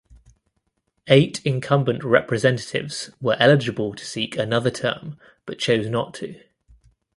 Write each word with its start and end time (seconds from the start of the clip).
Eight 1.05 1.45
incumbent 1.45 2.03
representatives 2.03 3.11
were 3.21 3.37
eligible 3.39 3.93
to 3.93 4.03
seek 4.03 4.35
another 4.35 4.71
term 4.71 5.19
but 5.45 5.59
chose 5.59 5.89
not 5.89 6.15
to. 6.15 6.41